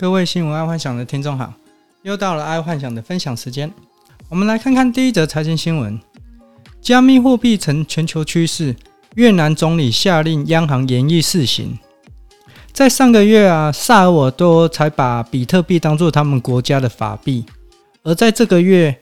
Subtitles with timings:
[0.00, 1.52] 各位新闻爱幻想的听众好，
[2.02, 3.68] 又到了爱幻想的分享时间。
[4.28, 5.98] 我们来看看第一则财经新闻：
[6.80, 8.76] 加密货币成全球趋势，
[9.16, 11.76] 越南总理下令央行严议试行。
[12.72, 17.44] 在上个月啊，萨尔瓦多才把比特币当作他们国家的法币，
[18.04, 18.96] 而在这个月，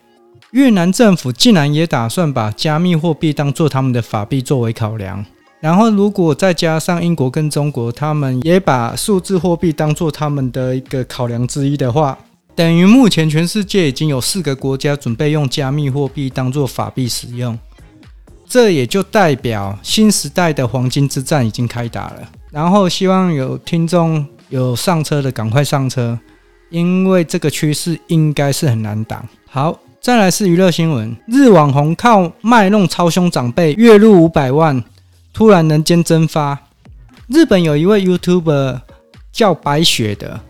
[0.53, 5.27] 越南政府竟然也打算把加密货币当作他们的法币作为考量。
[5.59, 12.17] 然后，如果再加上英国跟中国，他们也把数字货币当做他们的一个考量之一的话，
[12.55, 17.59] 等于目前全世界已经有四个国家准备用加密货币当做法币使用。
[18.47, 22.31] 这也就代表新时代的黄金之战已经开打了。
[22.53, 26.17] 然后，希望有听众有上车的赶快上车，
[26.71, 29.27] 因为这个趋势应该是很难挡。
[29.49, 34.85] 好，再来是娱乐新闻：日网红靠卖弄超凶长辈，月入五百万。
[35.37, 36.59] 突然人间蒸发，
[37.29, 38.81] 日本有一位 YouTuber
[39.31, 40.41] 叫白雪的，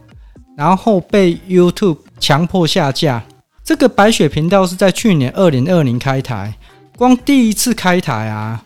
[0.56, 3.24] 然后被 YouTube 强迫下架。
[3.64, 6.56] 这个白雪频道是在去年二零二零开台，
[6.96, 8.62] 光第一次开台啊，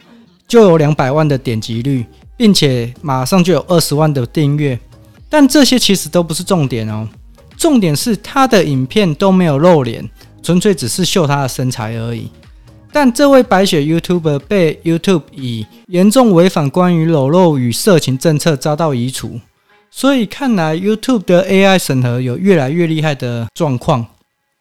[0.47, 2.05] 就有两百万的点击率，
[2.37, 4.79] 并且马上就有二十万的订阅。
[5.31, 7.09] 但这些其实都不是重点哦，
[7.57, 10.07] 重点是他的影片都没有露脸，
[10.43, 12.31] 纯粹只是秀他的身材而已。
[12.93, 19.39] 但这位白雪 YouTuber 被 YouTube 以严重违反关于裸露与色情政策遭到移除，
[19.91, 24.05] 所以看来 YouTube 的 AI 审核有越来越厉害的状况。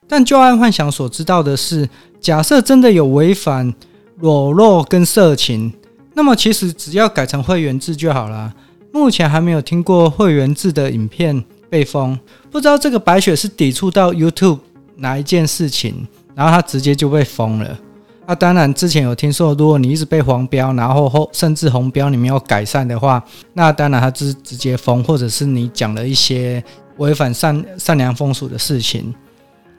[0.08, 3.74] 但就爱幻想所知道的是，假设真的有违反
[4.20, 5.72] 裸露跟色情，
[6.14, 8.54] 那么其实只要改成会员制就好了。
[8.92, 12.18] 目前还没有听过会员制的影片被封，
[12.50, 14.60] 不知道这个白雪是抵触到 YouTube
[14.96, 17.80] 哪一件事情，然后他直接就被封了。
[18.30, 26.64] 那、啊、当然，之前有听说，如果你一直被黄标，然后后甚至红标，你没有改善的话，那当然他是直接封，或者是你讲了一些
[26.98, 29.12] 违反善善良风俗的事情，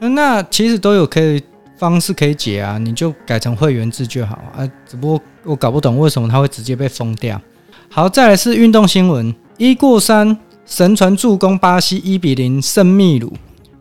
[0.01, 1.41] 那其实都有可以
[1.79, 4.69] 方式可以解啊，你就改成会员制就好啊。
[4.85, 7.41] 只不过我搞不懂为什么它会直接被封掉。
[7.89, 13.33] 好，再来是运动新闻：一过三，神传助攻巴西一比零胜秘鲁，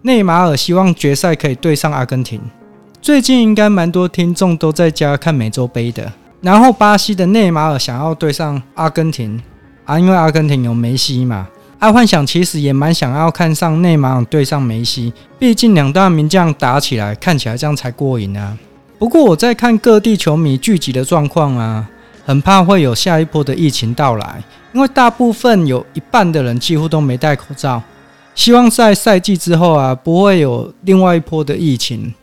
[0.03, 2.39] 内马尔希望决赛可以对上阿根廷。
[3.01, 6.11] 最近应该蛮多听众都在家看美洲杯的，
[6.41, 9.41] 然后巴西的内马尔想要对上阿根廷
[9.85, 11.47] 啊，因为阿根廷有梅西嘛。
[11.79, 18.57] 爱幻想其实也蛮想要看上内马尔对上梅西，毕竟两大名将打起来，看起来这样才过瘾啊。
[18.97, 21.87] 不过我在看各地球迷聚集的状况啊，
[22.25, 24.43] 很怕会有下一波的疫情到来，
[24.73, 27.81] 因为大部分有一半的人几乎都没戴口罩。
[28.35, 32.13] 希望在赛季之后啊，不会有另外一波的疫情。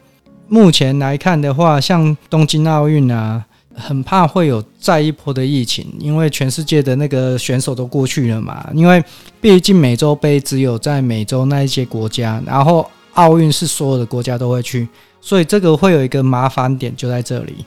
[0.48, 8.68] 目前来看的话，像东京奥运啊，很怕会有再一波的疫情，因为全世界的那个选手都过去了嘛。
[8.74, 9.02] 因为
[9.40, 14.88] 毕竟美洲杯只有在美洲那一些国家，然后奥运是所有的国家都会去，
[15.20, 17.64] 所以这个会有一个麻烦点就在这里。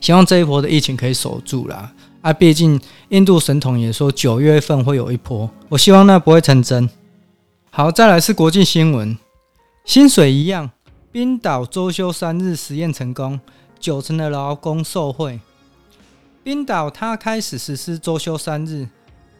[0.00, 1.92] 希望这一波的疫情可以守住啦。
[2.22, 2.80] 啊，毕竟
[3.10, 6.88] 印度神童也说九月份会有一波，我希望那不会成真。
[7.70, 9.16] 好，再来是国际新闻，
[9.84, 10.70] 薪水一样。
[11.10, 13.40] 冰岛周休三日实验成功，
[13.80, 15.40] 九成的劳工受惠。
[16.42, 18.86] 冰岛它开始实施周休三日，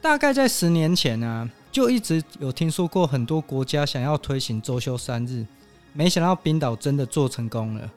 [0.01, 5.45] 大概在十年前啊，就一直有听说过很多国家想要推行周休三日，
[5.93, 7.91] 没想到冰岛真的做成功了。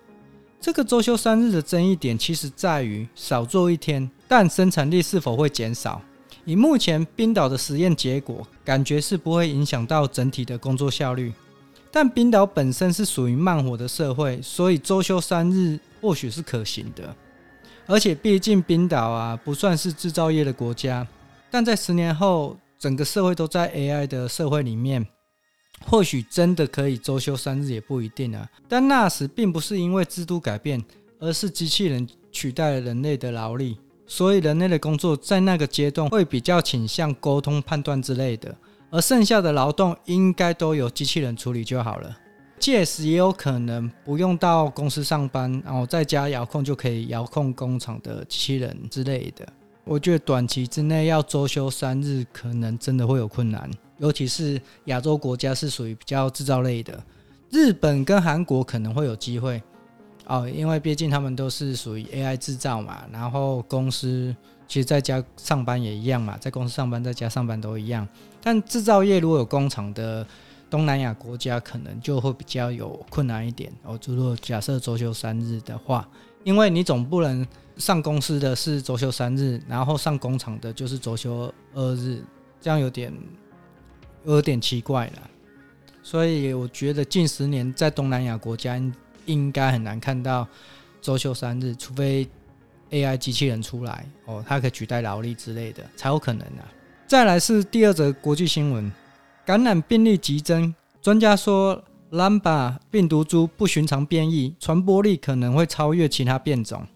[0.60, 6.02] 这个周休三日的争议点其实在于少做一天，但生产力是否会减少？
[6.44, 11.32] 以目前冰岛的实验结果，感觉是不会影响到整体的工作效率。
[11.92, 17.14] 但冰岛本身是属于慢活的社会，所以周休三日或许是可行的。
[17.86, 21.06] 而且毕竟冰岛啊不算是制造业的国家，
[21.50, 25.06] 但在十年后整个社会都在 AI 的社会里面，
[25.86, 28.48] 或许真的可以周休三日也不一定啊。
[28.70, 30.82] 但那时并不是因为制度改变，
[31.20, 38.56] 而是机器人取代了人类的劳力，所以人类的工作在那个阶段会比较倾向沟通、判断之类的。
[38.92, 42.18] 而剩下的劳动应该都由机器人处理就好了，
[42.60, 49.48] 届时也有可能不用到公司上班，然后在家遥控就可以遥控工厂的机器人之类的。
[49.86, 57.02] 我觉得短期之内要周休三日，可能真的会有困难，尤其是亚洲国家是属于比较制造类的，
[57.50, 59.64] 日本跟韩国可能会有机会
[60.28, 64.36] 哦，因为毕竟他们都是属于 AI 制造嘛，然后公司。
[64.68, 68.08] 其实在家上班也一样嘛，在公司上班，在家上班都一样。
[68.42, 70.26] 但制造业如果有工厂的
[70.70, 74.00] 东南亚国家，可能就会比较有困难一点哦。
[74.08, 76.08] 如果假设周休三日的话，
[76.44, 77.46] 因为你总不能
[77.78, 82.24] 上公司的是周休三日，然后上工厂的就是周休二日，
[82.60, 83.14] 这样有点
[84.26, 85.30] 有点奇怪了。
[86.02, 88.82] 所以我觉得近十年在东南亚国家
[89.26, 90.48] 应该很难看到
[91.00, 92.28] 周休三日，除非
[92.90, 96.66] AI 机器人出来哦，它可以取代劳力之类的，才有可能啊。
[97.12, 98.90] 再来是第二则国际新闻，
[99.46, 106.88] 感染病例急增，专家说 Lambda 病毒株不寻常变异，传播力可能会超越其他变种。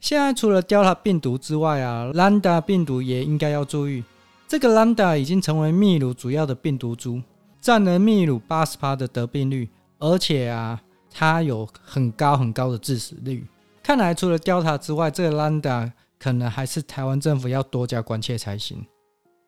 [0.00, 4.02] 现在除了 Delta 病毒之外啊，Lambda 病毒也应该要注意。
[4.48, 7.22] 这个 Lambda 已经成为秘鲁主要的病毒株，
[7.60, 9.70] 占了秘鲁八十趴的得病率，
[10.00, 13.46] 而且啊，它有很高很高的致死率。
[13.80, 18.84] 看来除了 Delta 之外，这个 Lambda 可能还是台湾政府要多加关切才行。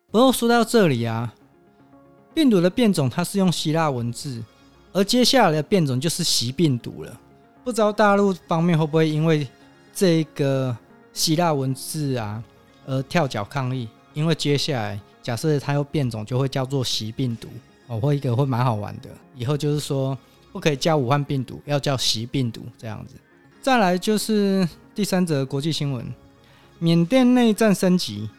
[0.09, 1.33] 不过说到这里啊，
[2.33, 4.41] 病毒的变种它是用希腊文字，
[4.93, 7.19] 而接下来的变种就是习病毒了。
[7.65, 9.45] 不知道大陆方面会不会因为
[9.93, 10.75] 这个
[11.11, 12.41] 希腊文字啊
[12.85, 13.89] 而跳脚抗议？
[14.13, 17.49] 因为接下来假设它又变种，就会叫做习病毒
[17.87, 19.09] 哦，会一个会蛮好玩的。
[19.35, 20.17] 以后就是说
[20.53, 23.15] 不可以叫武汉病毒，要叫习病毒这样子。
[23.61, 24.65] 再来就是
[24.95, 26.05] 第三则国际新闻：
[26.79, 28.29] 缅甸内战升级。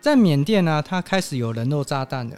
[0.00, 2.36] 在缅甸呢、啊，它开始有人肉炸弹了。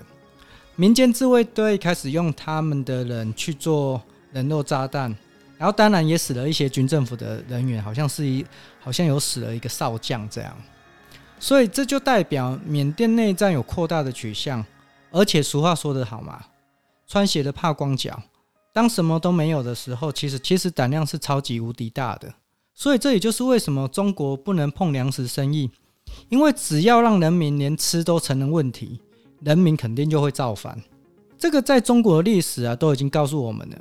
[0.75, 5.15] 民间自卫队开始用他们的人去做人肉炸弹，
[5.59, 8.45] 然后当然也死了一些军政府的人员，好像是一
[8.81, 10.57] 好像有死了一个少将这样。
[11.39, 14.65] 所以这就代表缅甸内战有扩大的取向。
[15.11, 16.43] 而且俗话说得好嘛，
[17.07, 18.23] 穿鞋的怕光脚。
[18.73, 22.33] 当什么都没有的时候，其实其实胆量是超级无敌大的。
[22.75, 25.71] 所以这也就是为什么中国不能碰粮食生意。
[26.29, 29.01] 因为只要让人民连吃都成了问题，
[29.41, 30.81] 人民肯定就会造反。
[31.39, 33.77] 这个在中国的历史啊都已经告诉我们了。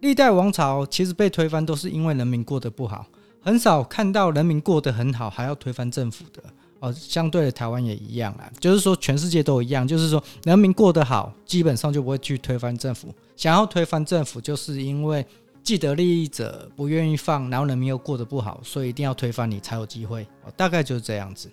[0.00, 3.06] 历代王朝其实被推翻都是因为人民过得不好，
[3.40, 6.42] 很少看到人民过得很好还要推翻政府的。
[6.80, 13.14] 哦，相对的台湾也一样啊，就是说全世界都一样，就是说人民过得好，基本上就不会去推翻政府。
[13.36, 15.24] 想要推翻政府，就是因为
[15.62, 20.26] 既得利益者不愿意放，然后人民又过得不好，所以一定要推翻你才有机会。
[20.44, 21.48] 哦，大概就是这样子。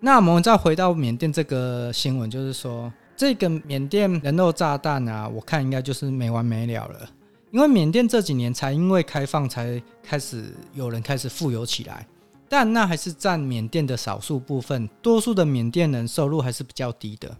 [0.00, 7.08] 那我们再回到缅甸这个新闻，就是说这个缅甸人肉炸弹啊，我看应该就是没完没了了。
[7.50, 10.44] 因为缅甸这几年才因为开放才开始
[10.74, 12.06] 有人开始富有起来，
[12.48, 17.34] 但那还是占缅甸的少数部分，多数的缅甸人收入还是比较低的。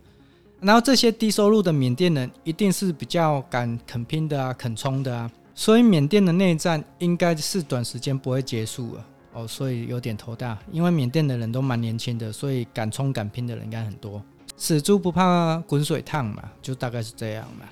[0.58, 9.06] 然后这些低收入的缅甸人一定是比较敢肯拼的啊，肯冲的啊，所以缅甸的内战应该是短时间不会结束了。
[9.36, 14.22] 哦，所以有点头大，因为缅甸的人都蛮年轻的，所以敢冲敢拼的人应该很多。
[14.56, 17.66] 死猪不怕滚水烫嘛，就大概是这样嘛。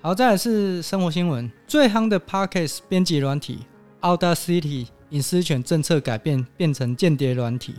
[0.00, 3.60] 好，再来是生活新闻，最夯的 Podcast 编辑软体
[4.00, 7.76] Audacity 隐私权政策改变，变成间谍软体。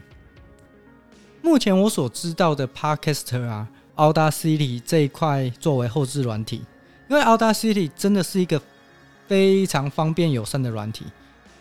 [1.41, 3.67] 目前我所知道的 Podcaster 啊
[3.97, 6.63] ，Audacity 这一块作为后置软体，
[7.09, 8.61] 因为 Audacity 真的是一个
[9.27, 11.05] 非常方便友善的软体。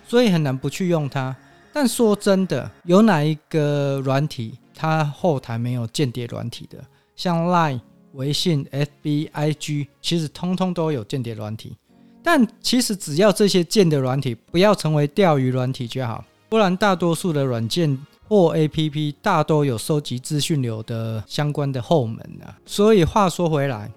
[0.08, 1.36] 所以很难不去用它，
[1.70, 6.82] 但说真的，有哪一个软体它后台没有间谍软体的？
[7.14, 7.78] 像 Line、
[8.14, 11.76] 微信、FB、IG，其实通通都有间谍软体。
[12.22, 22.56] 但其实只要这些间谍软体不要成为钓鱼软体就好，不然大多数的软件或 APP 大都有收集资讯流的相关的后门啊。
[22.64, 23.90] 所以话说回来，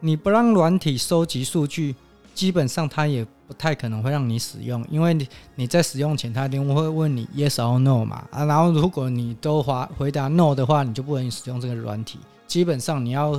[0.00, 1.94] 你不让软体收集数据，
[2.34, 12.18] 基本上它也不太可能会让你使用，因为你你在使用前，他一定会问你 yes or no 嘛啊，然后如果你都回回答 no 的话，你就不能使用这个软体。
[12.46, 13.32] 基本上你要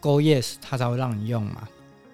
[0.00, 1.62] go yes，他才会让你用嘛。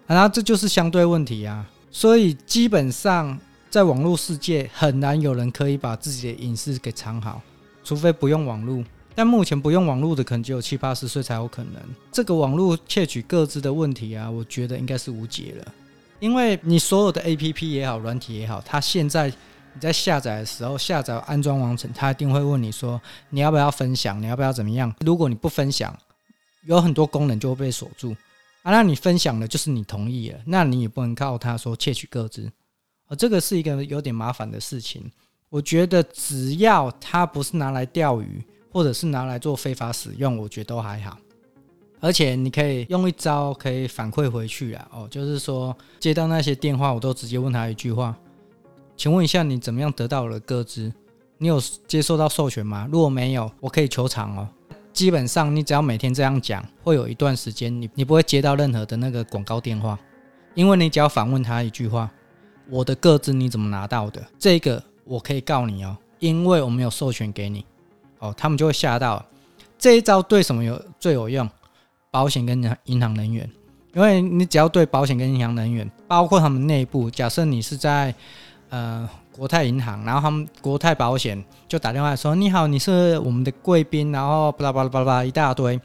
[0.07, 1.67] 啊，然后这就是相对问题啊。
[1.91, 7.41] 所以基本上在网络世界很难有人可以把自己的隐私给藏好，
[7.83, 8.85] 除非不用网络。
[9.15, 11.75] 但目前不用网络的可能只有七八十岁才有可能。
[12.13, 15.73] 这个网络窃取个资的问题啊，我觉得应该是无解了。
[16.21, 23.01] 因为你所有的 APP 也好，软体也好，它现在你在下载的时候，下载安装完成，它一定会问你说，
[23.31, 24.95] 你要不要分享，你要不要怎么样？
[25.01, 25.97] 如果你不分享，
[26.67, 28.15] 有很多功能就会被锁住
[28.63, 28.71] 啊。
[28.71, 32.51] 那你分享了，就是你同意了，那你也不能靠它说窃取个资
[33.07, 33.17] 啊。
[33.17, 35.11] 这个是一个有点麻烦的事情。
[35.49, 41.19] 我觉得只要它不是拿来钓鱼，或者是拿来做非法使用，我觉得都还好。
[42.01, 48.17] 而且你可以用一招可以反馈回去啊，哦，就是说接到那些电话，我都直接问他一句话，
[48.97, 50.93] 请问一下你怎么样得到我的个资？
[51.39, 52.89] 你有接受到授权吗？
[52.91, 54.49] 如果没有，我可以求偿哦。
[54.93, 59.99] 基本上你只要每天这样讲，会有一段时间你你不会接到任何的那个广告电话，
[60.55, 62.11] 因为你只要反问他一句话，
[62.69, 64.23] 我的个资你怎么拿到的？
[64.39, 67.65] 这个我可以告你哦，因为我没有授权给你，
[68.19, 69.25] 哦，他们就会吓到。
[69.79, 71.49] 这一招对什么有最有用？
[72.11, 73.49] 保险跟银行人员，
[73.95, 78.15] 因为你只要对保险跟银行人员，包括他们内部，假设你是在
[78.69, 85.81] 呃国泰银行，然后他们国泰保险就打电话说：“你好，你是我们的贵宾。”然后巴拉巴拉巴拉巴拉一大堆，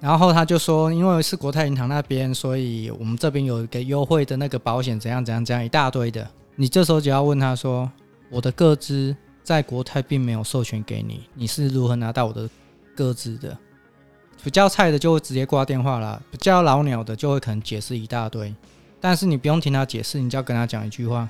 [0.00, 7.90] 然后他就说：“因为是国泰银行那边，所以我们这边有一个优惠的那个保险，怎样怎样怎样一大堆的。”你这时候就要问他说
[8.30, 12.48] ：“我的个资在国泰并没有授权给你，你是如何拿到我的
[12.96, 13.56] 个资的？”
[14.42, 18.54] 比较菜的就会直接挂电话了，比较老鸟的就会可能解释一大堆。
[19.00, 21.28] 但是你不用听他解释，你就要跟他讲一句话，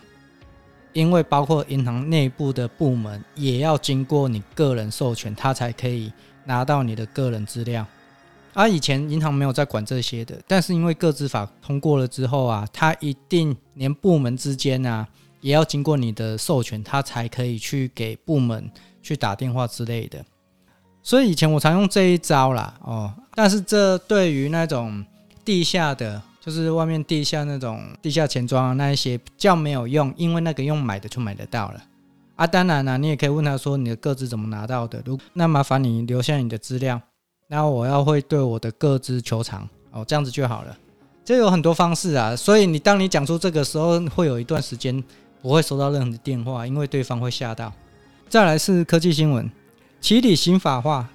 [0.93, 6.13] 因为包括银行内部的部门也要经过你个人授权，他才可以
[6.45, 7.87] 拿到你的个人资料。
[8.53, 15.07] 而以前银行没有在管这些的，但是因为个资法通过了之后啊，他一定连部门之间啊
[15.41, 18.71] 也要经过你的授权，他才可以去给部门
[19.03, 20.25] 去打电话之类的。
[21.07, 25.05] 所以以前我常用这一招啦，哦，但是这对于那种
[25.45, 31.81] 地下的，就是外面地下那种地下钱庄那一些比较没有用，因为那个用买的就买得到了
[32.35, 32.45] 啊。
[32.45, 37.01] 当然了，你也可以问他说你的个资怎么拿到的，如那麻烦你留下你的资料。
[37.47, 40.77] 那我要会对我的个资求偿哦，这样子就好了。
[41.25, 45.01] 这有很多方式啊，所以你当你讲出这个时候，会有一段时间
[45.41, 47.73] 不会收到任何的电话，因为对方会吓到。
[48.29, 49.49] 再来是科技新闻，
[50.01, 51.09] 奇礼刑法化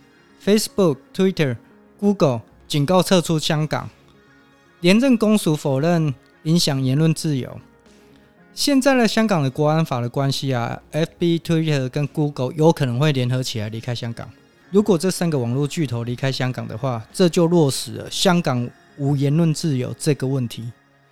[0.44, 1.56] ，Facebook、Twitter、
[2.00, 3.90] Google 警告撤出香港，
[4.82, 7.60] 廉政公署否认影响言论自由。
[8.54, 14.30] 现在的香港的国安法的关系啊，FB、Twitter 跟 Google 有可能会联合起来离开香港。
[14.72, 20.70] 如果这三个网络巨头离开香港的话，这就落实了香港无言论自由这个问题，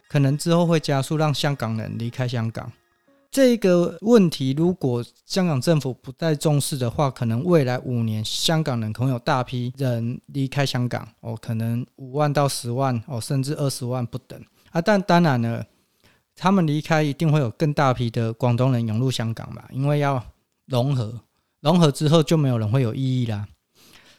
[0.10, 2.70] 可能之后会加速让香港人离开香港。
[3.32, 14.82] 这个问题如果香港政府不再重视的话，可能未来五年香港人可能有大批人离开香港哦，可能五万到十万哦，甚至二十万不等啊。
[14.82, 15.64] 但当然了，
[16.36, 20.24] 他们离开一定会有更大批的广东人涌入香港嘛，因为要
[20.66, 21.22] 融合。
[21.62, 23.46] 融合之后就没有人会有异议啦，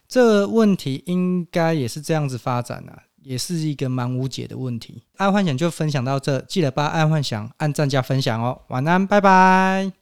[0.07, 5.03] 这个问题应该也是这样子发展的，也是一个蛮无解的问题。
[5.17, 10.00] 爱幻想就分享到这，记得把爱幻想按赞加分享哦，晚安，拜拜。